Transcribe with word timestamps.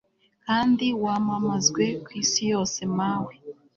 kandi 0.45 0.85
wamamazwe, 1.03 1.83
ku 2.03 2.09
isi 2.21 2.41
yose 2.51 2.79
mawe 2.97 3.33